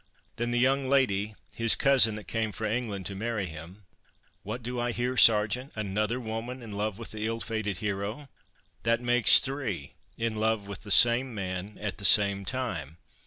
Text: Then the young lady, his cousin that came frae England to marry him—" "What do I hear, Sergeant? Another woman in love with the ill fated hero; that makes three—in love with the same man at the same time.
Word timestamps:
Then 0.37 0.49
the 0.49 0.57
young 0.57 0.89
lady, 0.89 1.35
his 1.53 1.75
cousin 1.75 2.15
that 2.15 2.27
came 2.27 2.51
frae 2.51 2.75
England 2.75 3.05
to 3.05 3.13
marry 3.13 3.45
him—" 3.45 3.83
"What 4.41 4.63
do 4.63 4.79
I 4.79 4.93
hear, 4.93 5.15
Sergeant? 5.15 5.71
Another 5.75 6.19
woman 6.19 6.63
in 6.63 6.71
love 6.71 6.97
with 6.97 7.11
the 7.11 7.27
ill 7.27 7.39
fated 7.39 7.77
hero; 7.77 8.27
that 8.81 8.99
makes 8.99 9.39
three—in 9.39 10.35
love 10.37 10.65
with 10.65 10.81
the 10.81 10.89
same 10.89 11.35
man 11.35 11.77
at 11.79 11.99
the 11.99 12.05
same 12.05 12.45
time. 12.45 12.97